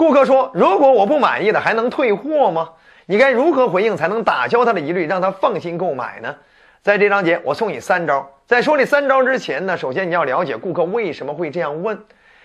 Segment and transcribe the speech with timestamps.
[0.00, 2.70] 顾客说：“如果我不满意的，还能退货吗？”
[3.04, 6.34] 你该如何回应才能打消他的疑虑，让他放心购买呢？
[6.80, 8.26] 在这章节，我送你三招。
[8.46, 12.02] 在说这三招之前呢，首先你要了解顾客为什么会这样问。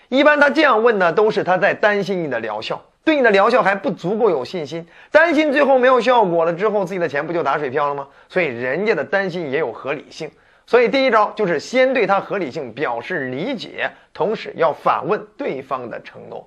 [0.10, 8.06] 一般他这样问呢，都是他在担心你的疗效，对你的疗效还不足够有信心，担心最后没有效果了之后，自己的钱不就打水漂了吗？
[8.28, 10.30] 所以人家的担心也有合理性。
[10.66, 16.46] 所以第一招就是先对他合理性表示理解，同时要反问对方的承诺。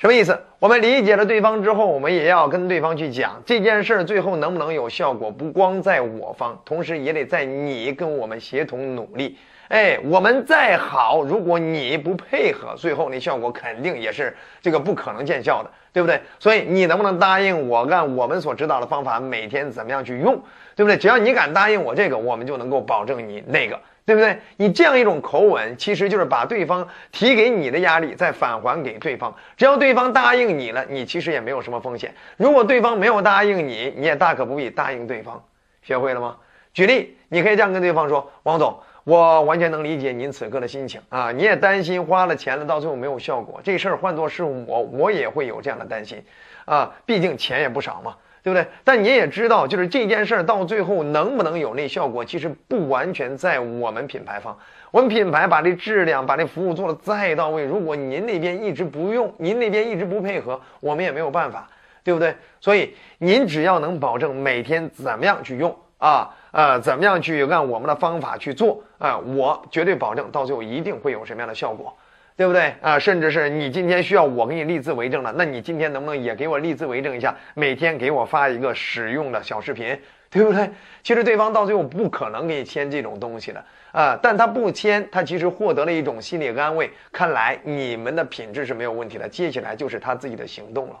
[0.00, 0.40] 什么意思？
[0.58, 9.36] 我们理解了对方之后，我们也要跟对方去讲这件事儿最后能不能有效果，不光在我方，同时也得在你跟我们协同努力。
[9.68, 16.18] 哎，我们再好，如果你不配合，最后那效果肯定也是这个不可能见效的，对不对？
[16.38, 20.34] 所以你能不能答应我，按我们所指导的方法，每天怎么样去用，
[20.74, 20.96] 对不对？
[20.96, 23.78] 只要你敢答应我这个，我们就能够保证你那个。
[24.10, 24.36] 对不对？
[24.56, 29.32] 你这样一种口吻，其实就是把对方提给你的压力再返还给对方。
[29.56, 32.12] 只要对方答应你了，你其实也没有什么风险。
[32.36, 35.40] 如果对方没有答应你，你也大可不必答应对方。
[35.82, 36.36] 学会了吗？
[36.74, 43.60] 举例，你可以这样跟对方说：“王总，我完全能理解您此刻的心情啊，你也担心花了钱了，到最后没有效果。
[43.62, 46.20] 这事儿换作是我，我也会有这样的担心
[46.64, 48.66] 啊，毕竟钱也不少嘛。”对不对？
[48.84, 54.56] 但您也知道，就是这件事儿到最后能不能有那效果，其实不完全在我们品牌方。
[54.90, 61.68] 我们品牌把这质量、把这服务做的再到位，如果您那边一直不用，您那边一直不配合，我们也没有办法，
[62.02, 62.34] 对不对？
[62.60, 71.96] 所以您只要能保证每天怎么样去用啊，呃，怎么样去按我们的方法去做啊，我绝对保证到最后一定会有什么样的效果。
[72.36, 72.98] 对不对啊？
[72.98, 77.36] 甚至是你今天需要我给你立字为证了，那你今天能不能也给我立字为证一下？
[77.54, 79.98] 每天给我发一个使用的小视频，
[80.30, 80.70] 对不对？
[81.02, 86.90] 其实对方到最后不可能给你签这种东西的啊，但他不签，他其实获得了一种心理安慰。
[87.12, 90.96] 看来你们的品质是没有问题的，接下来就是他自己的行动了。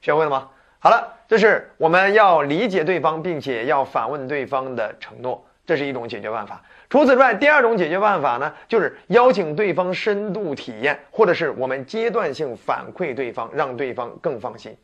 [0.00, 0.48] 学会了吗？
[0.78, 6.62] 好了，这是我们要理解对方，并且要反问对方的承诺，这是一种解决办法。
[6.88, 14.74] 除此之外，第二种解决办法呢，就是邀请对方深度体验，或者是我们阶段性反馈对方，让对方更放心。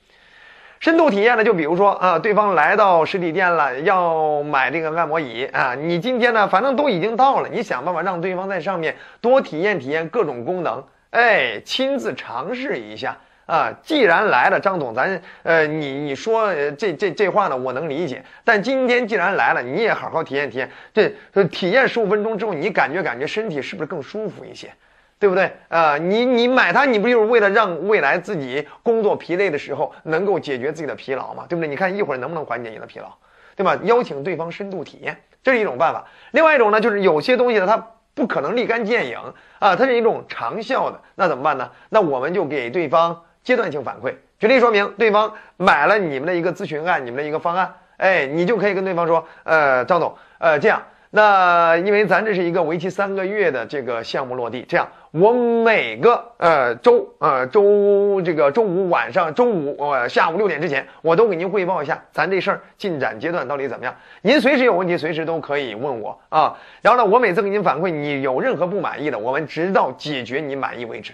[0.81, 13.16] 深度体验呢，就比如说啊，对方来到实体店了，要买这个按摩椅啊，你今天呢，反正都已经到了，你想办法让对方在上面多体验体验各种功能，哎，亲自尝试一下。
[13.53, 18.25] 啊，既然来了，张总，咱呃，你你说这这这话呢，我能理解。
[18.45, 20.71] 但今天既然来了，你也好好体验体验。
[20.95, 24.73] 这体验十五分钟之后，你感觉感觉身体是不是更舒服一些？
[25.19, 25.53] 对不对？
[25.69, 31.45] 啊，你你买它，你不就是为了让未来自己工作疲累的时候能够解决自己的疲劳吗？
[31.47, 31.69] 对不对？
[31.69, 33.13] 你看一会儿能不能缓解你的疲劳，
[33.55, 33.79] 对吧？
[33.83, 36.07] 邀请对方深度体验，这是一种办法。
[36.31, 39.19] 另外一种呢，就是有些东西呢，它不可能立竿见影
[39.59, 41.71] 啊，它是一种长效的，那怎么办呢？
[41.91, 43.23] 那我们就给对方。
[43.42, 63.94] 阶段性反馈，举例说明，对方买了你们的一个咨询案，你们的一个方案，哎，你就可以跟对方说，呃，张总，呃，这样，那因为咱这是一个为期三个月的这个项目落地，这样，我每个呃周呃周这个周五晚上，周五呃下午六点之前，我都给您汇报一下咱这事儿进展阶段到底怎么样。
[64.22, 66.56] 您随时有问题，随时都可以问我啊。
[66.80, 71.12] 然后呢，我每次给您反馈，你有任何不满意的，我们直到解决你满意为止。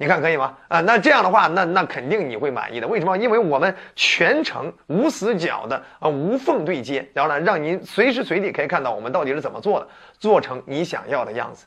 [0.00, 0.56] 你看可以吗？
[0.68, 2.88] 啊，那这样的话，那那肯定你会满意的。
[2.88, 3.18] 为什么？
[3.18, 9.86] 因为我们全程无死角的啊，无缝对接，然后呢，让您随时随地可以看到我们到底是怎么做的，
[10.18, 11.66] 做成你想要的样子，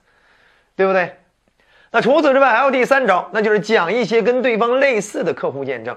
[0.75, 1.15] 对不对？
[1.91, 5.95] 那除此之外还有第三招，那就是讲一些跟对方类似的客户见证。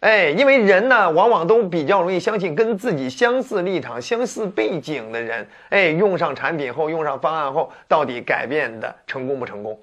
[0.00, 5.46] 哎，因为人呢，往往都比较容易相信跟自己相似立场、相似背景的人。
[5.68, 9.78] 哎，用上产品后，用上方案后，到底改变的成功不成功？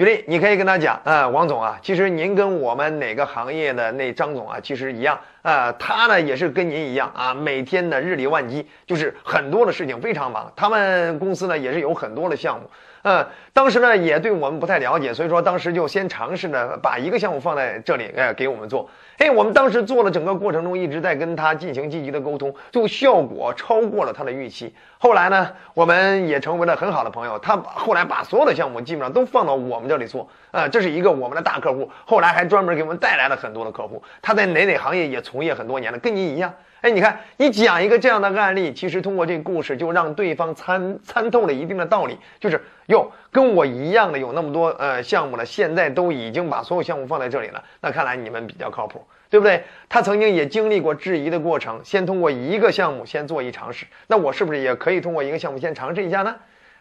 [0.00, 10.50] 举例，你可以跟他讲，啊，王总啊，其实您跟我们哪个行业的那张总啊，其实一样，啊，他呢也是跟您一样啊，每天的日理万机，就是很多的事情非常忙。
[10.56, 12.70] 他们公司呢也是有很多的项目，
[13.02, 18.88] 嗯，当时呢也对我们不太了解，所以说当时就先尝试呢把一个项目放在这里，哎，给我们做。
[19.16, 24.74] 哎，我们当时做了整个过程中一直在跟他进行积极的沟通，最后效果超过了他的预期。
[24.98, 27.38] 后来呢，我们也成为了很好的朋友。
[27.38, 31.90] 他后来把所有的项目基本上都放到我们这里做，啊，这是一个我们的大客户。
[32.06, 34.02] 后来还专门给我们带来了很多的客户。
[34.22, 36.52] 他在哪哪行业也从业很多年了，跟您一样。
[36.80, 49.62] 哎，你看，你讲一个这样的案例，其实通过这个故事就让对方参参透了一定的道理，就是哟，跟我一样的有那么多呃项目了，现在都已经把所有项目放在这里了，那看来你们比较靠谱，对不对？
[49.90, 56.34] 他曾经也经历过质疑的过程，先通过一个项目先做一尝试，那我是不是也可以通过一个项目先尝试一下呢？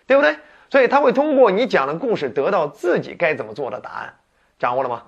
[0.08, 0.34] 对不对？
[0.70, 4.14] 所以他会通过你讲的故事得到自己该怎么做的答案，
[4.58, 5.04] 掌握了吗？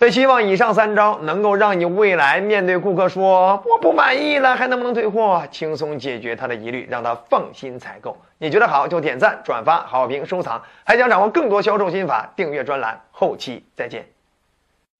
[0.00, 8.16] 所以希望以上三招能够让你未来面对顾客说我不满意了，还能不能退货，轻松解决他的疑虑，让他放心采购。
[8.38, 10.62] 你觉得好就点赞、转发、好评、收藏。
[10.84, 13.02] 还想掌握更多销售心法，订阅专栏。
[13.10, 14.06] 后期再见。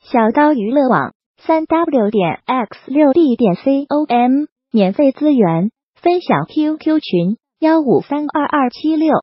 [0.00, 9.14] 小刀娱乐网三 w 点 x 六 d 点 com 免费资源分享 QQ 群幺五三二二七六。